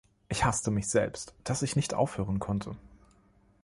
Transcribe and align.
Ich 0.29 0.45
hasste 0.45 0.71
mich 0.71 0.87
selbst, 0.87 1.35
dass 1.43 1.61
ich 1.61 1.75
nicht 1.75 1.93
aufhören 1.93 2.39
konnte. 2.39 2.75